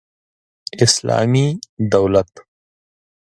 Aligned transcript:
اسلامي 0.83 1.47
دولت 1.91 2.31